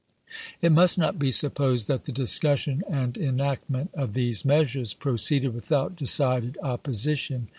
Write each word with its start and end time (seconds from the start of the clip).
It 0.63 0.71
must 0.71 0.97
not 0.97 1.19
be 1.19 1.31
supposed 1.31 1.87
that 1.87 2.05
the 2.05 2.11
discussion 2.11 2.83
and 2.89 3.15
enactment 3.15 3.91
of 3.93 4.13
these 4.13 4.43
measures 4.43 4.95
proceeded 4.95 5.53
without 5.53 5.95
decided 5.95 6.57
opposition. 6.63 7.49